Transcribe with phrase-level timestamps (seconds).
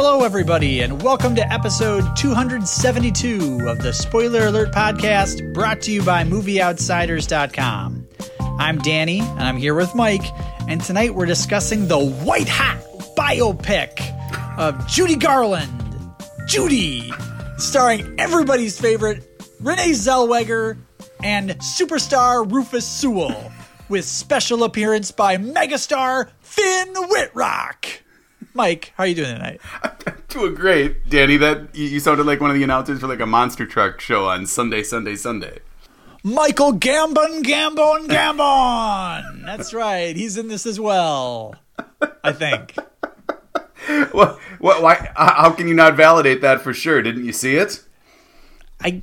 [0.00, 6.04] Hello, everybody, and welcome to episode 272 of the Spoiler Alert Podcast brought to you
[6.04, 8.06] by MovieOutsiders.com.
[8.38, 10.22] I'm Danny, and I'm here with Mike,
[10.68, 12.78] and tonight we're discussing the white hot
[13.16, 14.00] biopic
[14.56, 15.68] of Judy Garland,
[16.46, 17.12] Judy,
[17.56, 19.24] starring everybody's favorite
[19.58, 20.78] Renee Zellweger
[21.24, 23.50] and superstar Rufus Sewell,
[23.88, 28.04] with special appearance by megastar Finn Wittrock.
[28.58, 29.60] Mike, how are you doing tonight?
[30.28, 31.36] Doing great, Danny.
[31.36, 34.46] That you, sounded like one of the announcers for like a monster truck show on
[34.46, 35.60] Sunday, Sunday, Sunday.
[36.24, 39.42] Michael Gambon, Gambon, Gambon.
[39.46, 40.16] That's right.
[40.16, 41.54] He's in this as well.
[42.24, 42.76] I think.
[44.10, 44.38] What?
[44.58, 44.82] What?
[44.82, 45.12] Why?
[45.16, 47.00] How can you not validate that for sure?
[47.00, 47.82] Didn't you see it?
[48.82, 49.02] I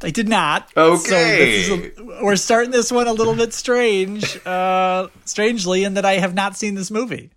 [0.00, 0.70] I did not.
[0.74, 1.62] Okay.
[1.64, 5.94] So this is a, we're starting this one a little bit strange, uh, strangely, in
[5.94, 7.30] that I have not seen this movie.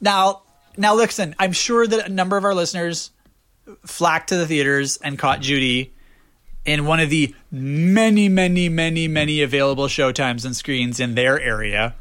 [0.00, 0.42] Now,
[0.76, 1.34] now listen.
[1.38, 3.10] I'm sure that a number of our listeners
[3.86, 5.92] flocked to the theaters and caught Judy
[6.64, 11.94] in one of the many, many, many, many available showtimes and screens in their area.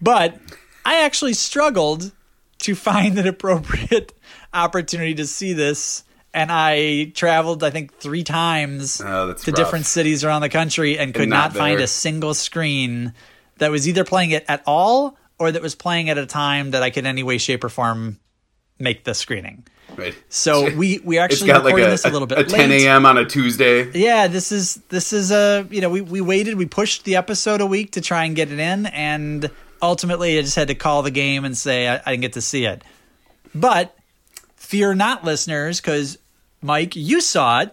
[0.00, 0.38] But
[0.84, 2.12] I actually struggled
[2.60, 4.12] to find an appropriate
[4.54, 6.04] opportunity to see this.
[6.34, 9.56] And I traveled, I think, three times Oh, to rough.
[9.56, 13.14] different cities around the country and could not not, find a single screen
[13.56, 16.82] that was either playing it at all or that was playing at a time that
[16.82, 18.18] I could in any way, shape, or form
[18.78, 19.66] make the screening.
[19.96, 20.14] Right.
[20.28, 23.06] So we we actually got like recorded a, this a little bit a 10 a.m.
[23.06, 23.90] on a Tuesday.
[23.92, 27.60] Yeah, this is this is a you know we we waited we pushed the episode
[27.60, 31.02] a week to try and get it in and ultimately I just had to call
[31.02, 32.82] the game and say I, I didn't get to see it.
[33.54, 33.96] But
[34.56, 36.18] fear not, listeners, because
[36.60, 37.72] Mike, you saw it.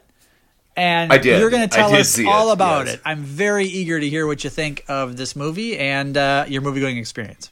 [0.75, 2.95] And you're going to tell us all it, about yes.
[2.95, 3.01] it.
[3.05, 6.79] I'm very eager to hear what you think of this movie and uh, your movie
[6.79, 7.51] going experience.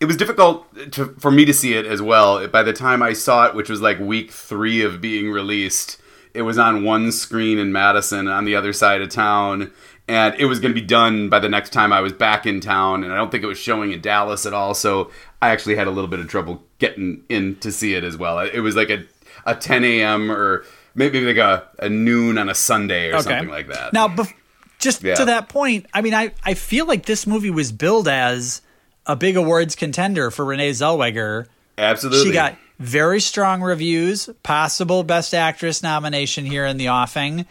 [0.00, 2.46] It was difficult to, for me to see it as well.
[2.48, 5.98] By the time I saw it, which was like week three of being released,
[6.34, 9.72] it was on one screen in Madison on the other side of town.
[10.08, 12.60] And it was going to be done by the next time I was back in
[12.60, 13.02] town.
[13.04, 14.74] And I don't think it was showing in Dallas at all.
[14.74, 15.10] So
[15.42, 18.38] I actually had a little bit of trouble getting in to see it as well.
[18.38, 19.04] It was like a,
[19.46, 20.30] a 10 a.m.
[20.30, 20.64] or
[20.94, 23.92] maybe like a, a noon on a Sunday or something like that.
[23.94, 24.32] Now, bef-
[24.78, 25.14] just Yeah.
[25.16, 28.60] to that point, I mean, I, I feel like this movie was billed as
[29.06, 31.46] a big awards contender for Renee Zellweger.
[31.78, 32.24] Absolutely.
[32.24, 37.46] She got very strong reviews, possible Best Actress nomination here in the offing.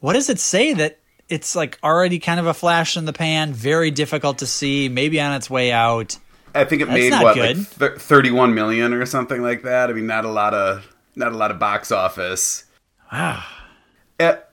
[0.00, 0.98] What does it say that
[1.28, 5.20] it's like already kind of a flash in the pan, very difficult to see, maybe
[5.20, 6.18] on its way out?
[6.54, 7.58] I think it That's made what good.
[7.58, 9.90] like thir- 31 million or something like that.
[9.90, 10.86] I mean, not a lot of
[11.16, 12.64] not a lot of box office.
[13.10, 13.42] Uh,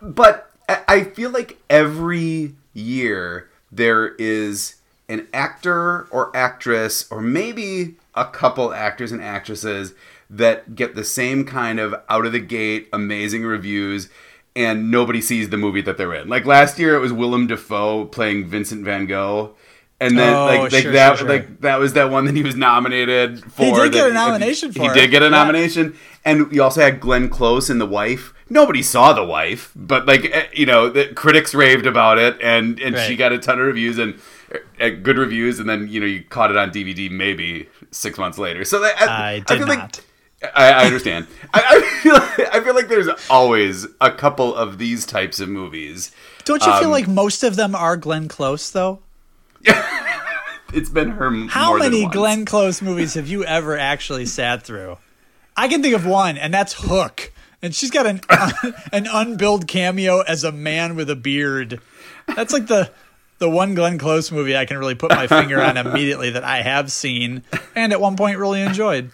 [0.02, 0.52] but
[0.88, 4.76] I feel like every year there is
[5.10, 9.94] an actor or actress or maybe a couple actors and actresses
[10.30, 14.08] that get the same kind of out of the gate amazing reviews
[14.56, 16.28] and nobody sees the movie that they're in.
[16.30, 19.56] Like last year it was Willem Dafoe playing Vincent van Gogh.
[20.02, 21.28] And then Oh, like like sure, that sure, sure.
[21.28, 23.64] like that was that one that he was nominated for.
[23.66, 24.94] He did get a nomination for He it.
[24.94, 25.32] did get a Yeah.
[25.32, 25.94] nomination,
[26.24, 28.34] and we also had Glenn Close in The Wife.
[28.50, 32.80] Nobody saw The Wife, but like eh, you know, the critics raved about it, and
[32.80, 34.18] and she got a ton of reviews and
[34.78, 38.64] good reviews, and then you know you caught it on DVD maybe six months later.
[38.66, 40.02] So that, I did feel not.
[40.42, 41.28] Like, I, I understand.
[41.54, 42.16] I, I feel
[42.54, 46.12] I feel like there's always a couple of these types of movies.
[46.46, 49.00] Don't you feel Um, like most of them are Glenn Close, though?
[50.74, 52.06] It's been her How many.
[52.06, 54.98] Glenn Close movies have you ever actually sat through?
[55.58, 57.32] I can think of one, and that's Hook.
[57.62, 58.22] And she's got an
[58.94, 61.82] an unbilled cameo as a man with a beard.
[62.36, 62.92] That's like the
[63.40, 66.62] the one Glenn Close movie I can really put my finger on immediately that I
[66.62, 67.44] have seen
[67.76, 69.12] and at one point really enjoyed.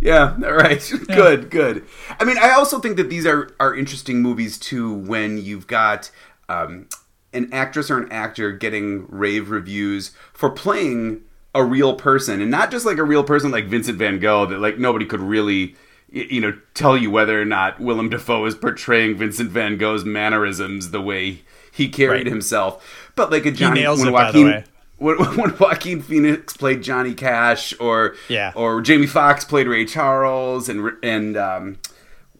[0.00, 0.92] Yeah, all right.
[1.08, 1.84] good, good.
[2.18, 6.10] I mean, I also think that these are are interesting movies too when you've got
[6.48, 6.88] um,
[7.32, 11.22] an actress or an actor getting rave reviews for playing
[11.54, 14.58] a real person and not just like a real person like Vincent van Gogh that
[14.58, 15.76] like nobody could really
[16.10, 20.90] you know tell you whether or not Willem Dafoe is portraying Vincent van Gogh's mannerisms
[20.90, 22.26] the way he carried Right.
[22.26, 24.64] himself but like a Johnny when it, Joaquin
[24.98, 28.52] when, when Joaquin Phoenix played Johnny Cash, or Yeah.
[28.54, 31.78] or Jamie Foxx played Ray Charles, and and um,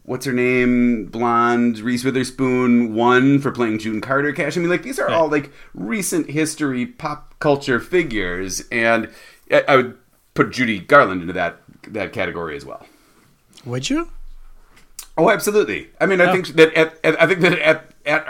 [0.03, 4.55] what's her name, blonde Reese Witherspoon won for playing June Carter Cash.
[4.57, 9.09] I mean, like these are all like recent history pop culture figures, and
[9.51, 9.97] I, I would
[10.33, 11.57] put Judy Garland into that
[11.89, 12.85] that category as well.
[13.65, 14.09] Would you?
[15.17, 15.89] Oh, absolutely.
[16.01, 16.31] I mean, I Yeah.
[16.31, 18.25] think that at, at I think that at at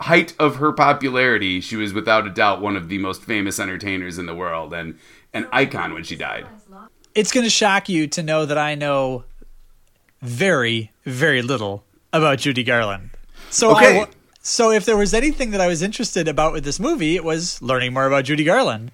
[0.00, 4.18] height of her popularity, she was without a doubt one of the most famous entertainers
[4.18, 4.98] in the world and
[5.32, 6.46] an icon when she died.
[7.14, 9.24] it's going to shock you to know that I know
[10.22, 13.10] very, very little about Judy Garland.
[13.50, 14.00] So Okay.
[14.02, 14.06] I,
[14.40, 17.60] so if there was anything that I was interested about with this movie, it was
[17.60, 18.90] learning more about Judy Garland.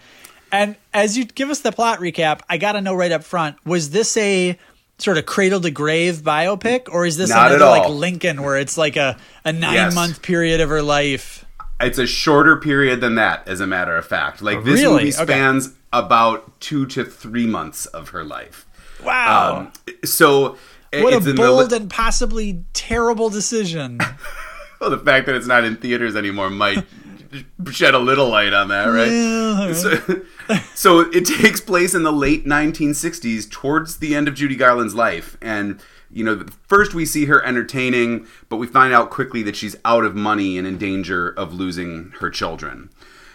[0.51, 3.56] And as you give us the plot recap, I got to know right up front:
[3.65, 4.59] was this a
[4.99, 7.88] sort of cradle to grave biopic, or is this Not another like.
[7.88, 9.94] Lincoln, where it's like a a nine Yes.
[9.94, 11.44] month period of her life?
[11.81, 14.41] It's a shorter period than that, as a matter of fact.
[14.43, 15.05] Like this Really?
[15.05, 15.25] movie Okay.
[15.25, 18.67] spans about two to three months of her life.
[19.05, 19.56] Wow.
[19.87, 20.56] Um, so
[20.94, 23.99] what it's a bold and possibly terrible decision.
[24.81, 26.85] well, the fact that it's not in theaters anymore might
[27.70, 29.75] shed a little light on that, right?
[29.75, 30.22] So,
[30.75, 35.36] so it takes place in the late 1960s, towards the end of Judy Garland's life,
[35.40, 39.75] and you know, first we see her entertaining, but we find out quickly that she's
[39.84, 42.88] out of money and in danger of losing her children.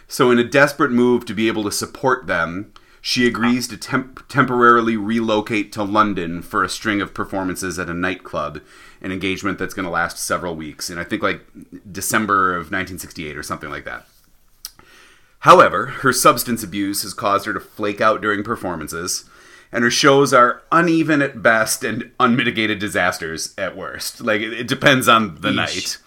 [0.07, 4.27] So, in a desperate move to be able to support them, she agrees to temp-
[4.27, 8.61] temporarily relocate to London for a string of performances at a nightclub,
[9.01, 11.41] an engagement that's going to last several weeks, and I think like
[11.91, 14.05] December of 1968 or something like that.
[15.39, 19.23] However, her substance abuse has caused her to flake out during performances,
[19.71, 24.19] and her shows are uneven at best and unmitigated disasters at worst.
[24.19, 25.55] Like, it, it depends on the Yeesh.
[25.55, 25.97] night.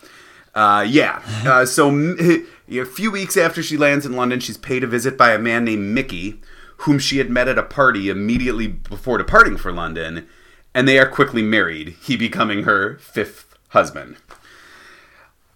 [0.55, 1.23] Uh, yeah.
[1.47, 1.89] Uh, so,
[2.69, 5.65] a few weeks after she lands in London, she's paid a visit by a man
[5.65, 6.41] named Mickey,
[6.83, 10.29] whom she had met at a party immediately before departing for London,
[10.75, 14.17] and they are quickly married, he becoming her fifth husband.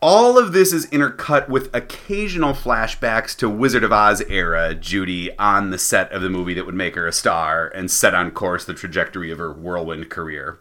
[0.01, 5.71] All of this is intercut with occasional flashbacks to Wizard of Oz era Judy on
[5.71, 8.65] the set of the movie that would make her a star and set on course
[8.65, 10.61] the trajectory of her whirlwind career.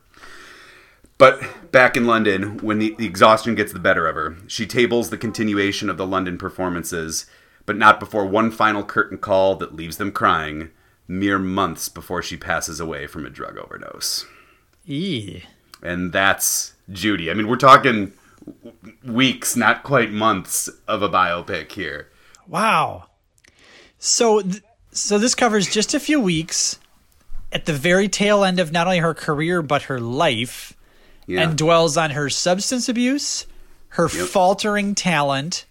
[1.18, 5.10] But back in London, when the, the exhaustion gets the better of her, she tables
[5.10, 7.26] the continuation of the London performances,
[7.66, 10.70] but not before one final curtain call that leaves them crying,
[11.08, 14.26] mere months before she passes away from a drug overdose.
[14.88, 15.44] Eee.
[15.82, 17.30] And that's Judy.
[17.30, 18.14] I mean, we're talking
[19.04, 22.10] weeks, not quite months of a biopic here.
[22.48, 23.06] Wow.
[23.98, 24.62] So, th-
[24.92, 26.80] so this covers just a few weeks
[27.52, 30.74] at the very tail end of not only her career but her life,
[31.28, 31.42] Yeah.
[31.42, 33.48] and dwells on her substance abuse,
[33.90, 35.66] her faltering talent,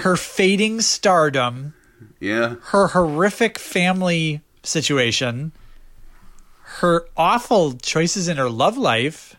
[0.00, 1.74] her fading stardom,
[2.20, 2.56] yeah.
[2.66, 5.52] her horrific family situation,
[6.62, 9.36] her awful choices in her love life,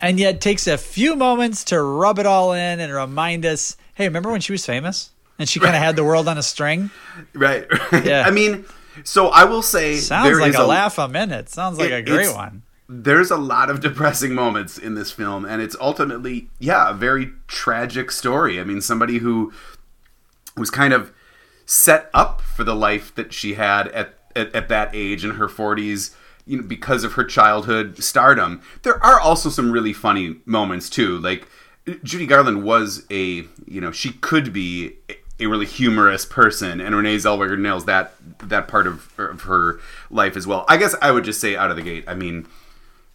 [0.00, 4.08] and yet takes a few moments to rub it all in and remind us hey,
[4.08, 5.10] remember when she was famous?
[5.38, 6.90] And she kind of had the world on a string?
[7.34, 7.66] Right.
[8.04, 8.24] Yeah.
[8.26, 8.64] I mean,
[9.04, 11.48] so I will say Sounds like is a, laugh a minute.
[11.48, 12.62] Sounds like it- a great one.
[12.92, 17.32] There's a lot of depressing moments in this film, and it's ultimately, yeah, a very
[17.46, 18.60] tragic story.
[18.60, 19.52] I mean, somebody who
[20.56, 21.12] was kind of
[21.64, 25.48] set up for the life that she had at, at, at that age in her
[25.48, 26.14] 40s
[26.46, 28.60] you know because of her childhood stardom.
[28.82, 31.18] There are also some really funny moments too.
[31.18, 31.46] Like
[32.02, 34.96] judy garland was a you know she could be
[35.40, 39.80] a really humorous person and renee zellweger nails that that part of, of her
[40.10, 40.64] life as well.
[40.68, 42.46] I guess i would just say out of the gate i mean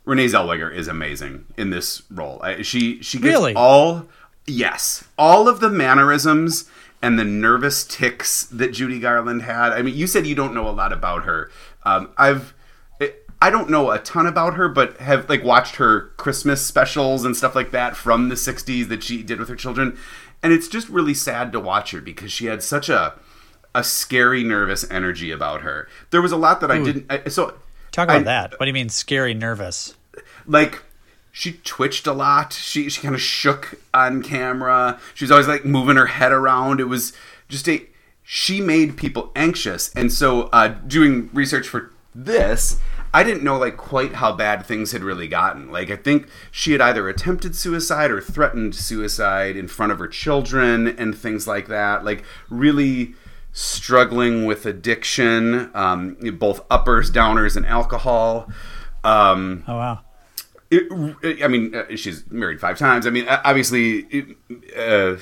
[0.08, 2.40] Renee Zellweger is amazing in this role.
[2.42, 3.54] I, she she gets Really?
[3.54, 4.08] all
[4.48, 6.70] yes, all of the mannerisms
[7.02, 9.74] and the nervous ticks that Judy Garland had.
[9.74, 11.52] I mean, you said you don't know a lot about her.
[11.84, 12.54] Um, I've
[13.42, 17.36] I don't know a ton about her, but have like watched her Christmas specials and
[17.36, 19.98] stuff like that from the '60s that she did with her children,
[20.42, 23.14] and it's just really sad to watch her because she had such a
[23.76, 25.88] a scary, nervous energy about her.
[26.10, 27.06] There was a lot that I didn't.
[27.12, 27.56] I, so
[27.92, 28.52] Talk about I- that.
[28.52, 29.94] What do you mean, scary, nervous?
[30.48, 30.84] like
[31.32, 32.54] she twitched a lot.
[32.54, 35.00] She she kind of shook on camera.
[35.14, 36.80] She was always like moving her head around.
[36.80, 37.14] It was
[37.50, 37.86] just a
[38.24, 39.94] she made people anxious.
[39.96, 42.80] And so uh, doing research for this,
[43.14, 45.72] I didn't know like quite how bad things had really gotten.
[45.72, 50.08] Like I think she had either attempted suicide or threatened suicide in front of her
[50.08, 52.04] children and things like that.
[52.04, 53.14] Like really
[53.54, 58.50] struggling with addiction, um, both uppers, downers, and alcohol.
[59.04, 60.00] Um, Oh, wow.
[60.70, 63.08] it, I mean, uh, she's married five times.
[63.08, 64.36] I mean, uh, obviously,
[64.78, 65.16] uh,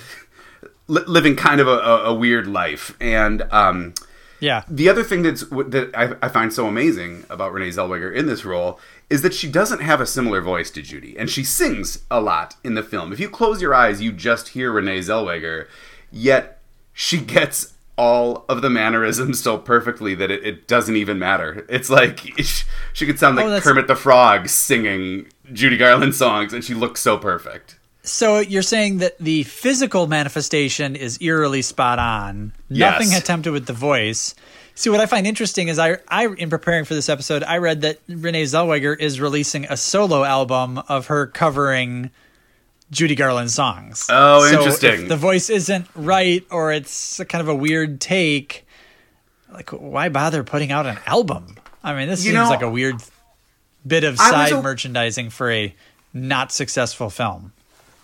[0.87, 2.95] li- living kind of a, a, a weird life.
[2.99, 3.93] And um,
[4.39, 4.63] Yeah.
[4.67, 8.43] the other thing that's that I, I find so amazing about Renee Zellweger in this
[8.43, 8.79] role
[9.09, 12.55] is that she doesn't have a similar voice to Judy, and she sings a lot
[12.63, 13.13] in the film.
[13.13, 15.67] If you close your eyes, you just hear Renee Zellweger,
[16.11, 16.59] yet
[16.91, 21.65] she gets all of the mannerisms so perfectly that it, it doesn't even matter.
[21.69, 22.19] It's like
[22.93, 26.99] she could sound like Oh, Kermit the Frog singing Judy Garland songs, and she looks
[27.01, 27.77] so perfect.
[28.03, 32.53] So you're saying that the physical manifestation is eerily spot on.
[32.69, 32.99] Yes.
[32.99, 34.35] Nothing attempted with the voice.
[34.75, 37.81] See, what I find interesting is I, I, in preparing for this episode, I read
[37.81, 42.11] that Renee Zellweger is releasing a solo album of her covering
[42.91, 44.07] Judy Garland songs.
[44.09, 45.07] Oh, so interesting.
[45.07, 48.65] the voice isn't right or it's kind of a weird take,
[49.51, 51.57] like why bother putting out an album?
[51.83, 53.01] I mean, this you seems know, like a weird
[53.85, 55.75] bit of side o- merchandising for a
[56.13, 57.53] not successful film.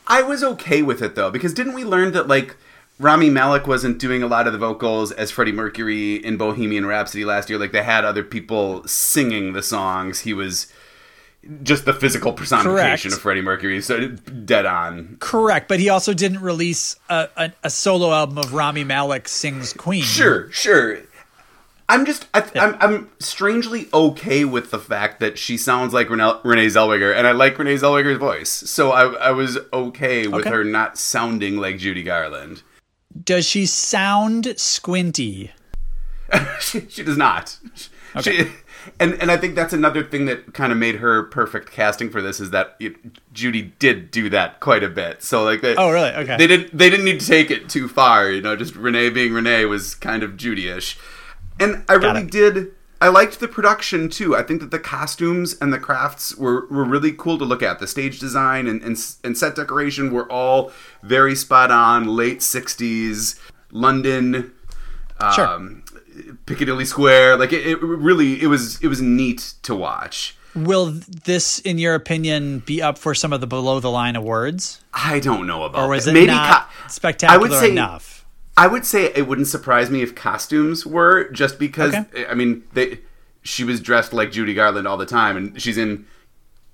[0.07, 2.55] I was okay with it though because didn't we learn that like
[2.99, 7.25] Rami Malek wasn't doing a lot of the vocals as Freddie Mercury in Bohemian Rhapsody
[7.25, 7.57] last year.
[7.57, 10.19] Like they had other people singing the songs.
[10.21, 10.71] He was
[11.63, 13.17] just the physical personification Correct.
[13.17, 13.81] of Freddie Mercury.
[13.81, 15.17] So dead on.
[15.19, 19.73] Correct, but he also didn't release a, a, a solo album of Rami Malek sings
[19.73, 20.03] Queen.
[20.03, 20.99] Sure, sure.
[21.89, 26.09] I'm just I, am I'm, I'm strangely okay with the fact that she sounds like
[26.09, 30.41] Renee, Renee Zellweger, and I like Renee Zellweger's voice, so I I was okay with
[30.41, 30.49] okay.
[30.51, 32.63] her not sounding like Judy Garland.
[33.21, 35.51] Does she sound squinty?
[36.61, 37.57] she, she does not.
[38.15, 38.45] Okay.
[38.45, 38.51] She,
[38.99, 42.21] and and I think that's another thing that kind of made her perfect casting for
[42.21, 42.95] this is that it,
[43.33, 45.23] Judy did do that quite a bit.
[45.23, 47.87] So like they, oh really okay they didn't they didn't need to take it too
[47.87, 48.29] far.
[48.29, 50.97] You know, just Renee being Renee was kind of Judy-ish.
[51.59, 52.31] And I Got really it.
[52.31, 52.71] did.
[52.99, 54.35] I liked the production too.
[54.35, 57.79] I think that the costumes and the crafts were, were really cool to look at.
[57.79, 60.71] The stage design and, and, and set decoration were all
[61.01, 62.05] very spot on.
[62.15, 63.39] Late 60s,
[63.71, 64.53] London,
[65.33, 65.47] sure.
[65.47, 65.80] um,
[66.45, 67.37] Piccadilly Square.
[67.37, 70.35] Like it, it really, it was it was neat to watch.
[70.53, 74.81] Will this, in your opinion, be up for some of the below the line awards?
[74.93, 75.83] I don't know about.
[75.85, 78.25] Or was it Maybe not co- spectacular I would say, enough?
[78.57, 82.25] I would say it wouldn't surprise me if costumes were just because okay.
[82.27, 82.99] I mean they
[83.43, 86.05] she was dressed like Judy Garland all the time and she's in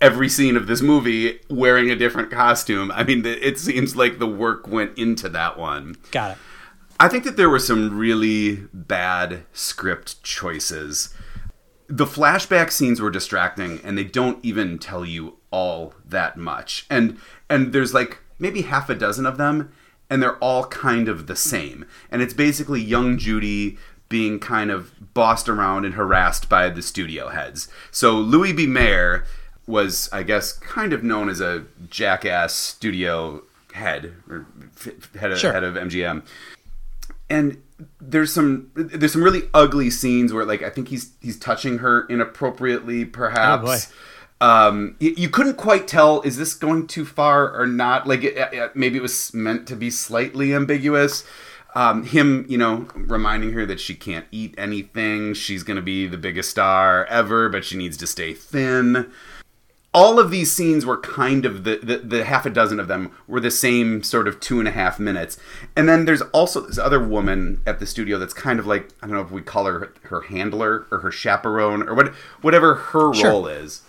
[0.01, 2.92] every scene of this movie wearing a different costume.
[2.92, 5.98] I mean it seems like the work went into that one.
[6.12, 6.38] Got it.
[7.00, 11.13] I think that there were some really bad script choices.
[11.88, 16.86] The flashback scenes were distracting and they don't even tell you all that much.
[16.89, 17.18] And
[17.50, 19.72] and there's like maybe half a dozen of them
[20.10, 21.86] and they're all kind of the same.
[22.12, 23.77] And it's basically young Judy
[24.10, 27.68] being kind of bossed around and harassed by the studio heads.
[27.92, 28.66] So Louis B.
[28.66, 29.25] Mayer
[29.66, 34.46] was, I guess, kind of known as a jackass studio head or
[35.20, 35.51] head of, sure.
[35.51, 36.24] head of MGM.
[37.29, 37.62] And
[38.00, 42.05] there's some there's some really ugly scenes where like I think he's he's touching her
[42.07, 43.91] inappropriately perhaps.
[43.91, 43.96] Oh
[44.39, 48.07] um, you, you, couldn't quite tell is this going too far or not.
[48.07, 51.24] Like it, it, maybe it was meant to be slightly ambiguous.
[51.74, 55.34] Um, him, you know, reminding her that she can't eat anything.
[55.34, 59.12] She's going to be the biggest star ever, but she needs to stay thin.
[59.98, 63.12] All of these scenes were kind of the, the, the half a dozen of them
[63.27, 65.38] were the same sort of two and a half minutes.
[65.75, 69.08] And then there's also this other woman at the studio that's kind of like I
[69.08, 73.13] don't know if we call her her handler or her chaperone or what whatever her
[73.13, 73.32] sure.
[73.32, 73.82] role is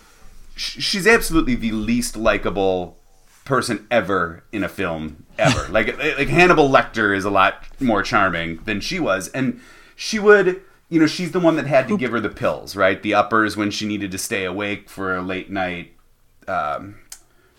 [0.58, 2.98] she's absolutely the least likable
[3.44, 5.68] person ever in a film ever.
[5.72, 9.60] like like Hannibal Lecter is a lot more charming than she was, and
[9.96, 10.62] she would.
[10.90, 13.02] You know, she's the one that had to give her the pills, right?
[13.02, 15.92] The uppers when she needed to stay awake for a late night
[16.48, 16.96] um,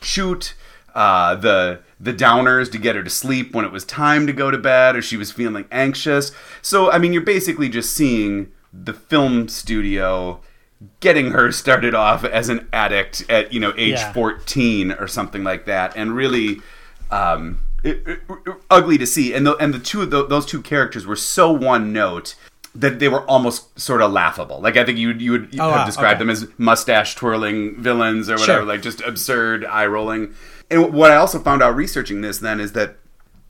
[0.02, 0.56] shoot.
[0.96, 4.50] Uh, the the downers to get her to sleep when it was time to go
[4.50, 6.32] to bed, or she was feeling anxious.
[6.62, 10.42] So, I mean, you're basically just seeing the film studio
[11.00, 14.14] getting her started off as an addict at you know age yeah.
[14.14, 16.62] 14 or something like that and really
[17.12, 20.46] um, it, it, it, ugly to see and the, and the two of the, those
[20.46, 22.36] two characters were so one note
[22.76, 25.80] that they were almost sort of laughable like i think you you would oh, have
[25.80, 25.86] wow.
[25.86, 26.20] described okay.
[26.20, 28.66] them as mustache twirling villains or whatever sure.
[28.66, 30.34] like just absurd eye rolling
[30.70, 32.98] and what i also found out researching this then is that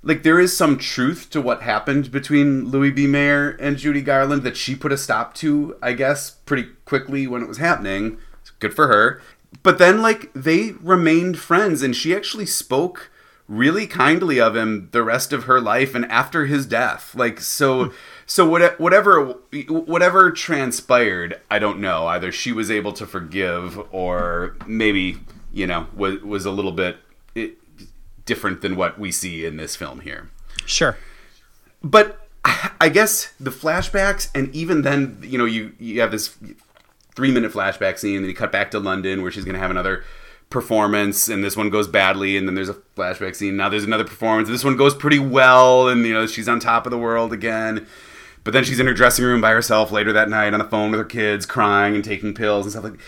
[0.01, 3.05] like there is some truth to what happened between Louis B.
[3.05, 7.41] Mayer and Judy Garland that she put a stop to, I guess, pretty quickly when
[7.41, 8.17] it was happening.
[8.59, 9.21] Good for her.
[9.63, 13.11] But then like they remained friends and she actually spoke
[13.47, 17.13] really kindly of him the rest of her life and after his death.
[17.15, 17.95] Like so hmm.
[18.29, 19.33] So whatever
[19.69, 22.05] whatever transpired, I don't know.
[22.05, 25.17] Either she was able to forgive or maybe,
[25.51, 26.97] you know, was was a little bit
[27.35, 27.49] eh,
[28.25, 30.29] different than what we see in this film here.
[30.67, 30.95] Sure.
[31.81, 32.27] But
[32.79, 36.37] I guess the flashbacks, and even then, you know, you you have this
[37.15, 39.59] three minute flashback scene, and then you cut back to London where she's going to
[39.59, 40.03] have another
[40.51, 43.57] performance, and this one goes badly, and then there's a flashback scene.
[43.57, 44.49] Now there's another performance.
[44.49, 47.87] This one goes pretty well, and you know she's on top of the world again.
[48.43, 50.91] But then she's in her dressing room by herself later that night on the phone
[50.91, 52.99] with her kids, crying and taking pills and stuff like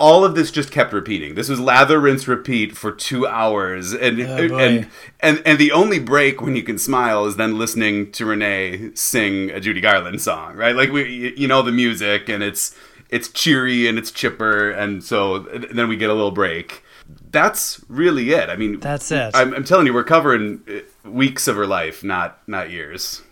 [0.00, 1.34] all of this just kept repeating.
[1.34, 4.88] This was lather, rinse, repeat for two hours, and Oh, and,
[5.20, 9.50] and and the only break when you can smile is then listening to Renee sing
[9.50, 10.74] a Judy Garland song, right?
[10.74, 12.74] Like we, you know, the music, and it's
[13.10, 16.82] it's cheery and it's chipper, and so then we get a little break.
[17.30, 18.48] That's really it.
[18.48, 19.32] I mean, That's it.
[19.34, 23.22] I'm, I'm telling you, we're covering uh, weeks of her life, not not years.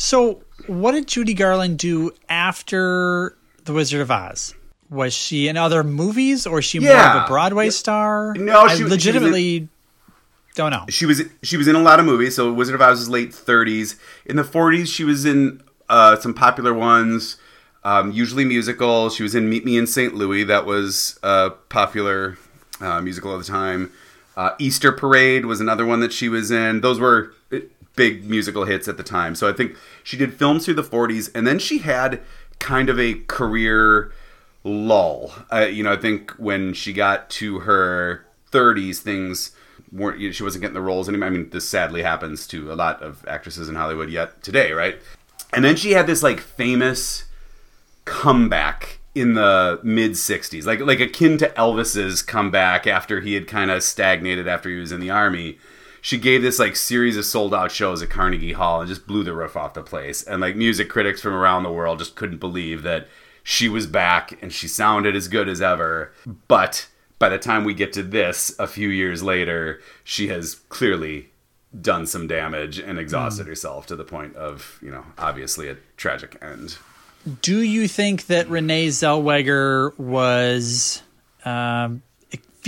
[0.00, 4.54] So, what did Judy Garland do after The Wizard of Oz?
[4.90, 8.32] Was she in other movies, or is she more of a Broadway star?
[8.34, 9.68] No, I she- she legitimately
[10.54, 10.84] don't know.
[10.88, 12.36] She was she was in a lot of movies.
[12.36, 13.96] So Wizard of Oz was late 30s.
[14.24, 17.36] In the 40s, she was in uh, some popular ones,
[17.82, 19.16] um, usually musicals.
[19.16, 20.14] She was in Meet Me in St.
[20.14, 20.44] Louis.
[20.44, 22.38] That was a popular
[22.80, 23.90] uh, musical at the time.
[24.36, 26.82] Uh, Easter Parade was another one that she was in.
[26.82, 27.34] Those were uh,
[27.98, 29.34] big musical hits at the time.
[29.34, 32.20] So I think she did films through the 40s, and then she had
[32.60, 34.12] kind of a career
[34.62, 35.32] lull.
[35.52, 39.50] Uh, you know, I think when she got to her 30s, things
[39.92, 40.20] weren't.
[40.20, 41.26] You know, she wasn't getting the roles anymore.
[41.26, 44.98] I mean, this sadly happens to a lot of actresses in Hollywood yet today, right?
[45.52, 47.24] And then she had this like famous
[48.04, 53.72] comeback in the mid 60s, like like akin to Elvis's comeback after he had kind
[53.72, 55.58] of stagnated after he was in the army.
[56.08, 59.22] She gave this like series of sold out shows at Carnegie Hall and just blew
[59.22, 60.22] the roof off the place.
[60.22, 63.08] And like music critics from around the world just couldn't believe that
[63.42, 66.10] she was back and she sounded as good as ever.
[66.24, 66.88] But
[67.18, 71.28] by the time we get to this a few years later, she has clearly
[71.78, 76.38] done some damage and exhausted herself to the point of, you know, obviously a tragic
[76.40, 76.78] end.
[77.42, 81.02] Do you think that Renee Zellweger was
[81.44, 82.02] um,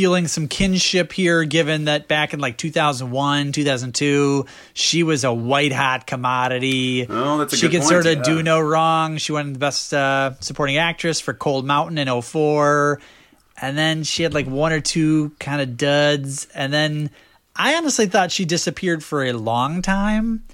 [0.01, 5.73] feeling some kinship here, given that back in like 2001, 2002, she was a white
[5.73, 7.07] hot commodity?
[7.07, 8.23] Oh, that's a she could point, sort of yeah.
[8.23, 9.19] do no wrong.
[9.19, 12.99] She won the best uh, supporting actress for Cold Mountain in 04.
[13.61, 16.47] And then she had like one or two kind of duds.
[16.55, 17.11] And then
[17.55, 20.45] I honestly thought she disappeared for a long time.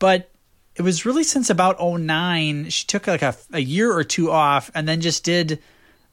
[0.00, 0.28] But
[0.74, 4.72] it was really since about 09 she took like a, a year or two off
[4.74, 5.60] and then just did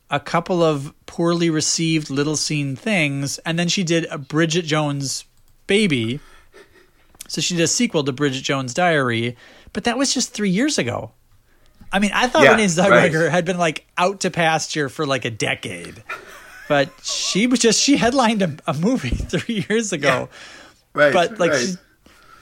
[0.09, 5.25] a couple of poorly received little seen things and then she did a bridget jones
[5.67, 6.19] baby
[7.27, 9.35] so she did a sequel to bridget jones diary
[9.73, 11.11] but that was just three years ago
[11.91, 13.31] i mean i thought Yeah, renee zellweger right.
[13.31, 16.03] had been like out to pasture for like a decade
[16.67, 20.29] but she was just she headlined a, a movie three years ago
[20.93, 21.11] Right.
[21.13, 21.59] but like right.
[21.59, 21.77] she's,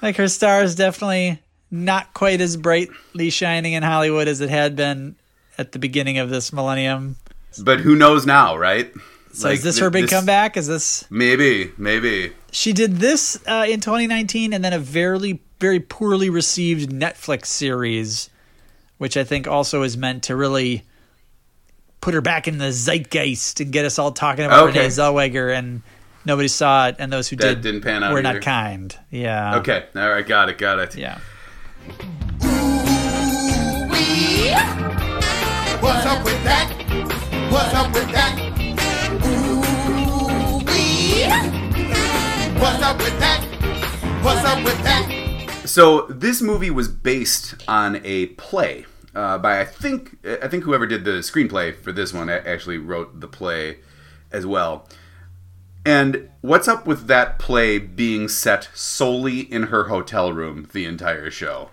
[0.01, 4.75] like her star is definitely not quite as brightly shining in Hollywood as it had
[4.75, 5.15] been
[5.57, 7.15] at the beginning of this millennium.
[7.59, 8.91] But who knows now, right?
[9.33, 10.57] So Like, is this th- her big comeback?
[10.57, 12.33] Is this Maybe, maybe.
[12.51, 18.29] she did this uh, in 2019 and then a very very poorly received Netflix series,
[18.97, 20.83] which I think also is meant to really
[22.01, 24.79] put her back in the zeitgeist and get us all talking about Okay.
[24.79, 25.81] Renee Zellweger and
[26.25, 28.33] nobody saw it and those who That did didn't pan out were either.
[28.33, 28.93] not kind.
[29.09, 29.55] Yeah.
[29.59, 30.95] Okay, all right, got it, got it.
[30.97, 31.19] Yeah.
[35.81, 37.29] What's up with that?
[37.53, 38.33] What's up with that?
[39.27, 41.21] Ooh, wee.
[42.59, 43.45] What's up with that?
[44.23, 45.69] What's up with that?
[45.69, 50.87] So this movie was based on a play uh, by I think I think whoever
[50.87, 53.81] did the screenplay for this one actually wrote the play
[54.31, 54.89] as well.
[55.85, 61.29] And what's up with that play being set solely in her hotel room the entire
[61.29, 61.69] show?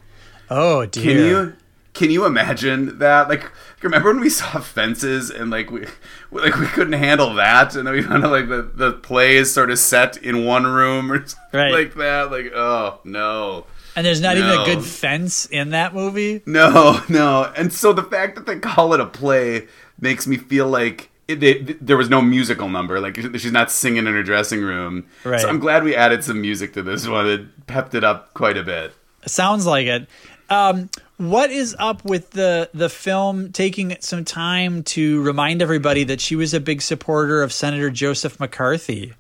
[0.51, 1.03] Oh dear.
[1.03, 1.57] Can you
[2.01, 3.29] can you imagine that?
[3.29, 3.45] Like,
[3.83, 5.87] remember when we saw fences and like we
[6.31, 9.53] like we couldn't handle that, and then we found out like the the play is
[9.53, 11.73] sort of set in one room or something Right.
[11.73, 12.31] like that.
[12.31, 13.67] Like, oh no.
[13.97, 16.41] And there's not even a good fence in that movie.
[16.47, 17.53] No, no.
[17.57, 19.67] And so the fact that they call it a play
[20.01, 22.99] makes me feel like it, it, there was no musical number.
[22.99, 25.07] Like she's not singing in her dressing room.
[25.23, 25.41] Right.
[25.41, 27.29] So I'm glad we added some music to this one.
[27.29, 28.95] It pepped it up quite a bit.
[29.27, 30.09] Sounds like it.
[30.49, 30.89] Um,
[31.21, 36.35] what is up with the the film taking some time to remind everybody that she
[36.35, 39.13] was a big supporter of Senator Joseph McCarthy,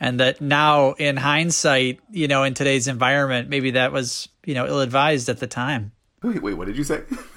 [0.00, 4.66] and that now, in hindsight, you know, in today's environment, maybe that was you know
[4.66, 5.92] ill advised at the time.
[6.20, 7.02] Wait, wait, what did you say?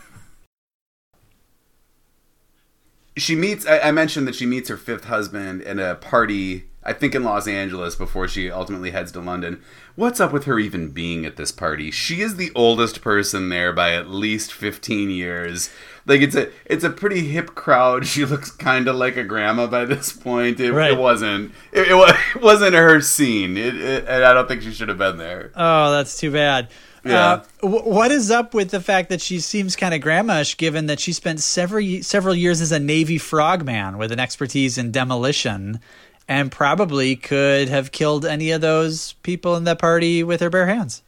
[3.18, 3.66] she meets.
[3.66, 6.66] I, I mentioned that she meets her fifth husband at a party.
[6.86, 9.62] I think in Los Angeles before she ultimately heads to London.
[9.96, 11.92] What's up with her even being at this party?
[11.92, 15.70] She is the oldest person there by at least fifteen years.
[16.06, 18.06] Like it's a it's a pretty hip crowd.
[18.14, 20.60] She looks kind of like a grandma by this point.
[20.60, 20.92] It, Right.
[20.92, 21.54] it wasn't.
[21.72, 23.56] It, it, it wasn't her scene.
[23.56, 25.52] It, it, and I don't think she should have been there.
[25.56, 26.68] Oh, that's too bad.
[27.06, 27.44] Yeah.
[27.62, 30.86] Uh, wh- what is up with the fact that she seems kind of grandmish, given
[30.86, 35.80] that she spent several several years as a Navy frogman with an expertise in demolition,
[36.28, 40.68] and probably could have killed any of those people in the party with her bare
[40.68, 41.04] hands?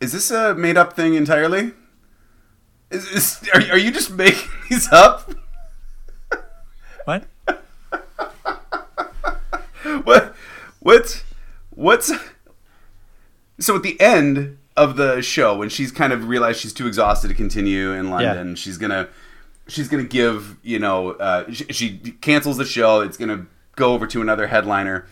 [0.00, 1.72] Is this a made up thing entirely?
[2.90, 5.32] Is, is are, are you just making these up?
[7.04, 7.24] What?
[10.04, 10.34] What?
[10.80, 11.22] What's
[11.70, 12.12] what's
[13.58, 17.28] so at the end of the show when she's kind of realized she's too exhausted
[17.28, 19.08] to continue in London, she's gonna
[19.68, 23.00] she's gonna give you know uh, she, she cancels the show.
[23.00, 25.06] It's gonna go over to another headliner.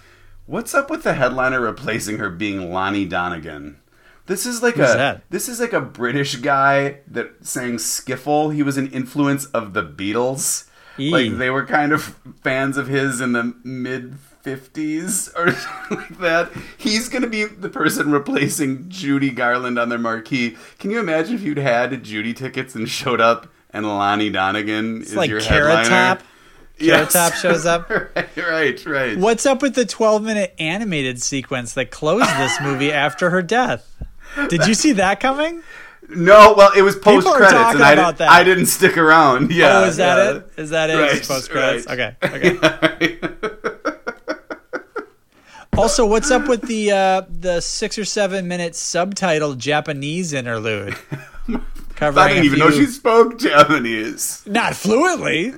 [0.46, 3.78] What's up with the headliner replacing her being Lonnie Donegan?
[4.26, 5.22] This is like Who's a that?
[5.30, 8.54] this is like a British guy that sang skiffle.
[8.54, 10.68] He was an influence of the Beatles.
[10.98, 11.10] Eee.
[11.10, 15.52] Like they were kind of fans of his in the mid 50s or
[15.88, 16.50] something like that.
[16.78, 20.56] He's going to be the person replacing Judy Garland on their marquee.
[20.78, 25.08] Can you imagine if you'd had Judy tickets and showed up and Lonnie Donegan is
[25.08, 25.88] It's like your Carrot headliner?
[25.88, 26.22] Top.
[26.78, 27.90] Carrot Top shows up.
[28.16, 29.18] right, right, right.
[29.18, 33.86] What's up with the 12 minute animated sequence that closed this movie after her death?
[34.48, 35.62] Did you see that coming?
[36.08, 38.28] No, well, it was post credits, and I, that.
[38.28, 39.52] I didn't stick around.
[39.52, 40.36] Yeah, oh, is that yeah.
[40.38, 40.50] it?
[40.56, 40.94] Is that it?
[40.94, 41.86] Right, Post credits.
[41.86, 42.16] right.
[42.22, 42.56] Okay.
[42.58, 43.56] Okay.
[45.76, 50.96] Also, what's up with the uh, the six or seven minute subtitled Japanese interlude?
[51.94, 54.42] Covering I didn't even know she spoke Japanese.
[54.46, 55.54] not fluently.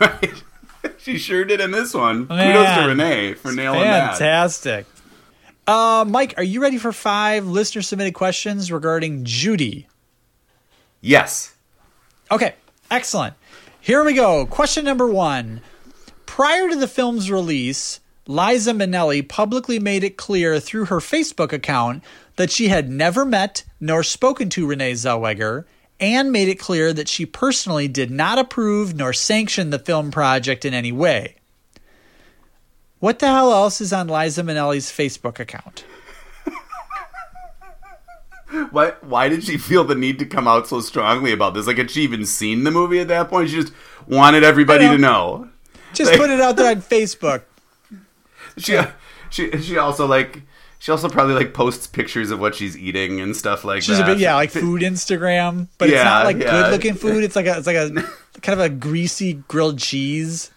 [0.00, 0.42] Right.
[0.98, 2.26] she sure did in this one.
[2.26, 4.18] Kudos to Renee for nailing that.
[4.18, 4.86] Fantastic.
[5.66, 9.86] Uh, Mike, are you ready for five listener submitted questions regarding Judy?
[11.00, 11.54] Yes.
[12.30, 12.54] Okay,
[12.90, 13.34] excellent.
[13.80, 14.44] Here we go.
[14.46, 15.60] Question number one.
[16.26, 22.04] Prior to the film's release, Liza Minnelli publicly made it clear through her Facebook account
[22.36, 25.64] that she had never met nor spoken to Renee Zellweger
[25.98, 30.64] and made it clear that she personally did not approve nor sanction the film project
[30.64, 31.36] in any way.
[33.00, 35.84] What the hell else is on Liza Minnelli's Facebook account?
[38.70, 38.92] Why?
[39.00, 41.66] Why did she feel the need to come out so strongly about this?
[41.66, 43.50] Like, had she even seen the movie at that point?
[43.50, 43.72] She just
[44.06, 45.48] wanted everybody to know.
[45.94, 47.42] Just put it out there on Facebook.
[48.58, 48.78] She,
[49.30, 50.42] she, she also like.
[50.78, 54.02] She also probably like posts pictures of what she's eating and stuff like She's that.
[54.02, 56.50] a bit yeah, like food Instagram, but it's not like yeah.
[56.50, 57.22] good looking food.
[57.22, 57.90] It's like a it's like a
[58.42, 60.50] kind of a greasy grilled cheese.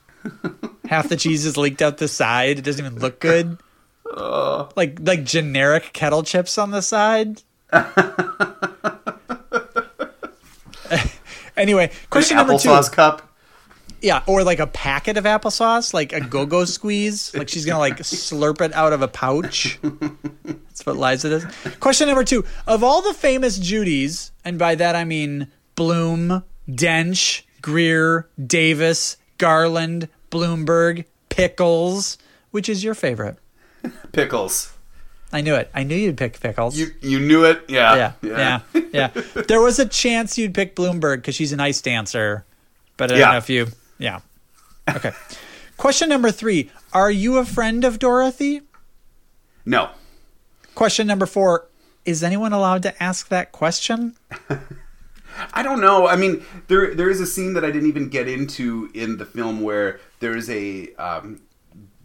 [0.88, 2.58] Half the cheese is leaked out the side.
[2.58, 3.60] It doesn't even look good.
[4.08, 4.70] Oh.
[4.76, 7.44] Like like generic kettle chips on the side.
[11.58, 12.70] anyway, question number two.
[12.70, 13.30] applesauce cup.
[14.06, 17.34] Yeah, or like a packet of applesauce, like a go-go squeeze.
[17.36, 19.80] Like she's gonna like slurp it out of a pouch.
[20.44, 21.46] That's what Liza does.
[21.80, 27.42] Question number two: Of all the famous Judys, and by that I mean Blume, Dench,
[27.62, 32.18] Greer, Davis, Garland, Blumberg, Pickles,
[32.52, 33.38] which is your favorite?
[34.12, 34.72] Pickles.
[35.34, 35.70] I knew it.
[35.74, 36.78] I knew you'd pick Pickles.
[36.78, 37.64] You you knew it.
[37.68, 38.60] yeah, Yeah.
[38.74, 39.08] yeah, yeah,
[39.48, 42.46] There was a chance you'd pick Blumberg because she's an ice dancer,
[42.98, 43.32] but I don't Yeah.
[43.32, 43.68] know if you.
[43.98, 44.22] Yeah.
[44.90, 45.12] Okay.
[45.78, 48.62] Question number three: Are you a friend of Dorothy?
[49.66, 49.90] No.
[50.74, 51.68] Question number four:
[52.06, 54.16] Is anyone allowed to ask that question?
[55.54, 56.08] I don't know.
[56.08, 59.26] I mean, there there is a scene that I didn't even get into in the
[59.26, 61.42] film where there is a um,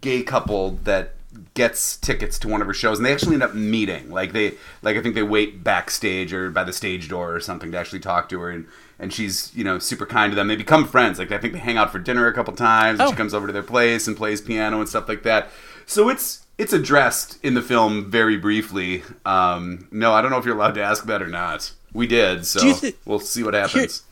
[0.00, 1.14] gay couple that
[1.54, 4.10] gets tickets to one of her shows, and they actually end up meeting.
[4.10, 7.70] Like they, like I think they wait backstage or by the stage door or something
[7.72, 8.66] to actually talk to her, and
[9.00, 10.46] and she's you know super kind to them.
[10.48, 11.18] They become friends.
[11.18, 13.00] Like I think they hang out for dinner a couple times.
[13.00, 13.10] And Oh.
[13.10, 15.50] She comes over to their place and plays piano and stuff like that.
[15.86, 19.02] So it's it's addressed in the film very briefly.
[19.24, 21.72] Um, no, I don't know if you're allowed to ask that or not.
[21.92, 24.02] We did, so thi- we'll see what happens.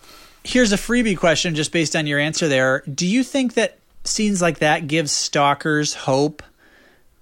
[0.44, 2.82] Here's a freebie question, just based on your answer there.
[2.92, 6.42] Do you think that scenes like that give stalkers hope,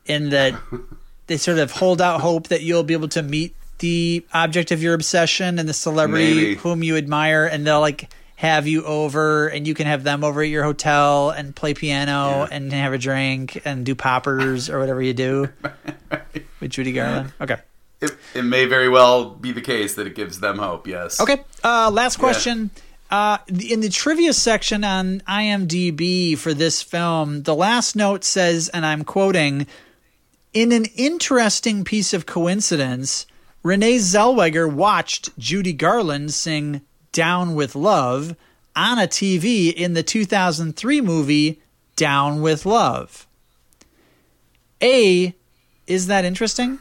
[0.06, 0.54] in that
[1.26, 4.82] they sort of hold out hope that you'll be able to meet the object of
[4.82, 6.54] your obsession and the celebrity Maybe.
[6.56, 10.42] whom you admire, and they'll like have you over, and you can have them over
[10.42, 15.02] at your hotel and play piano and have a drink and do poppers or whatever
[15.02, 15.48] you do
[16.60, 17.32] with Judy Garland.
[17.40, 17.56] Okay.
[18.00, 20.86] It, it may very well be the case that it gives them hope.
[20.86, 21.18] Yes.
[21.18, 21.42] Okay.
[21.64, 22.70] Uh, last question.
[23.10, 28.84] Uh, in the trivia section on IMDb for this film, the last note says, and
[28.84, 29.66] I'm quoting,
[30.52, 33.26] in an interesting piece of coincidence,
[33.66, 38.36] Renee Zellweger watched Judy Garland sing Down with Love
[38.76, 41.60] on a TV in the 2003 movie
[41.96, 43.26] Down with Love.
[44.80, 45.34] A,
[45.88, 46.78] is that interesting?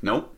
[0.00, 0.34] Nope.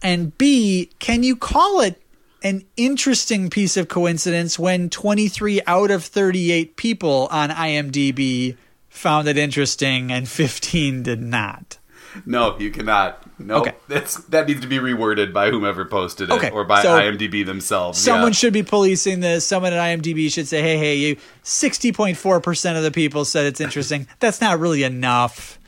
[0.00, 2.00] And B, can you call it
[2.42, 8.56] an interesting piece of coincidence when 23 out of 38 people on IMDb
[8.88, 11.76] found it interesting and 15 did not?
[12.24, 13.23] No, you cannot.
[13.38, 13.72] No, Okay.
[13.88, 17.44] that's that needs to be reworded by whomever posted it Okay, or by so IMDb
[17.44, 17.98] themselves.
[17.98, 18.34] Someone yeah.
[18.36, 19.44] should be policing this.
[19.44, 24.06] Someone at IMDb should say, "Hey, hey, you 60.4% of the people said it's interesting."
[24.20, 25.58] That's not really enough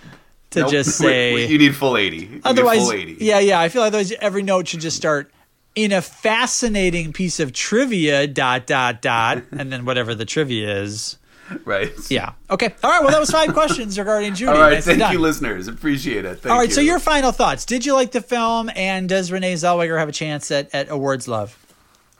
[0.50, 0.70] to Nope.
[0.70, 2.26] just say you need full eighty.
[2.26, 3.16] You Otherwise, full 80.
[3.20, 3.61] yeah, yeah.
[3.61, 5.33] I feel like otherwise every note should just start
[5.74, 8.26] in a fascinating piece of trivia.
[8.26, 11.18] Dot dot dot, and then whatever the trivia is.
[11.65, 11.93] right.
[12.11, 12.33] Yeah.
[12.51, 12.75] Okay.
[12.83, 13.01] All right.
[13.03, 14.51] Well, that was five questions regarding Judy.
[14.53, 15.13] All right, Nicely thank done.
[15.13, 15.69] you, listeners.
[15.69, 16.41] Appreciate it.
[16.41, 16.69] Thank All right.
[16.69, 16.75] you.
[16.75, 17.65] So your final thoughts?
[17.65, 18.71] Did you like the film?
[18.75, 21.59] And does Renee Zellweger have a chance at at awards love?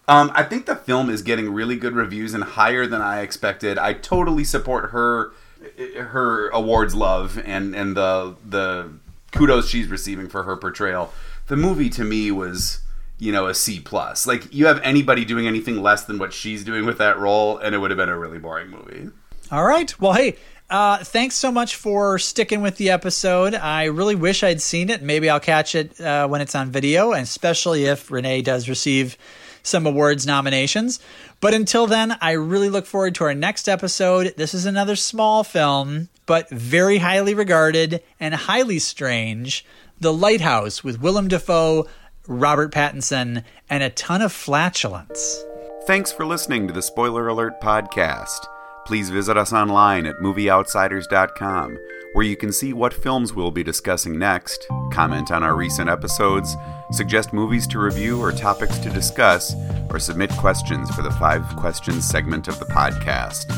[0.09, 3.77] Um, I think the film is getting really good reviews and higher than I expected.
[3.79, 5.33] I totally support her
[5.97, 8.91] her awards love and and the the
[9.33, 11.13] kudos she's receiving for her portrayal.
[11.49, 12.81] The movie to me was
[13.19, 14.27] you know a C plus.
[14.27, 17.75] Like you have anybody doing anything less than what she's doing with that role, and
[17.75, 19.11] it would have been a really boring movie.
[19.51, 19.99] All right.
[20.01, 20.37] Well, hey,
[20.69, 23.55] uh, thanks so much for sticking with the episode.
[23.55, 25.03] I really wish I'd seen it.
[25.03, 29.17] Maybe I'll catch it uh, when it's on video, and especially if Renee does receive
[29.63, 30.99] some awards nominations.
[31.41, 34.35] But until then, I really look forward to our next episode.
[34.37, 39.65] This is another small film, but very highly regarded and highly strange
[40.01, 41.87] The Lighthouse with Willem Dafoe,
[42.29, 45.45] Robert Pattinson, and a ton of flatulence.
[45.87, 48.47] Thanks for listening to the Spoiler Alert podcast.
[48.87, 51.79] Please visit us online at movieoutsiders.com,
[52.13, 56.57] where you can see what films we'll be discussing next, comment on our recent episodes,
[56.93, 59.55] suggest movies to review or topics to discuss,
[59.91, 63.53] or submit questions for the Five Questions segment of the podcast.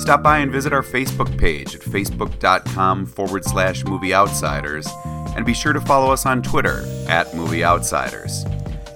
[0.00, 4.88] Stop by and visit our Facebook page at facebook.com forward slash movie outsiders,
[5.36, 8.44] and be sure to follow us on Twitter at movie outsiders.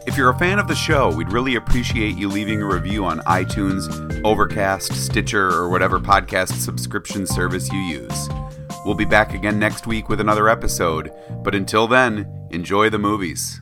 [0.07, 3.19] If you're a fan of the show, we'd really appreciate you leaving a review on
[3.21, 8.29] iTunes, Overcast, Stitcher, or whatever podcast subscription service you use.
[8.85, 13.61] We'll be back again next week with another episode, but until then, enjoy the movies.